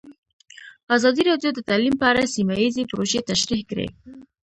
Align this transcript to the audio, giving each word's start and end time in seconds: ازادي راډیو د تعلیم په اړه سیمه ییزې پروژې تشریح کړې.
ازادي 0.95 1.21
راډیو 1.29 1.51
د 1.53 1.59
تعلیم 1.69 1.95
په 1.99 2.05
اړه 2.11 2.31
سیمه 2.35 2.55
ییزې 2.61 2.83
پروژې 2.91 3.21
تشریح 3.31 3.61
کړې. 3.71 3.87